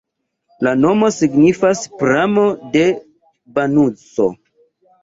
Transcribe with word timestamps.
La 0.67 0.71
nomo 0.85 1.09
signifas: 1.17 1.83
pramo-de-banuso. 2.01 4.31